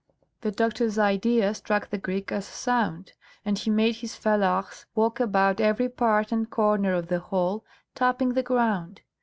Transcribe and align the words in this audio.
The 0.39 0.49
doctor's 0.49 0.97
idea 0.97 1.53
struck 1.53 1.91
the 1.91 1.99
Greek 1.99 2.31
as 2.31 2.47
sound, 2.47 3.13
and 3.45 3.55
he 3.59 3.69
made 3.69 3.97
his 3.97 4.15
fellahs 4.15 4.87
walk 4.95 5.19
about 5.19 5.61
every 5.61 5.89
part 5.89 6.31
and 6.31 6.49
corner 6.49 6.95
of 6.95 7.05
the 7.07 7.19
hall, 7.19 7.63
tapping 7.93 8.29
the 8.33 8.41
ground. 8.41 9.01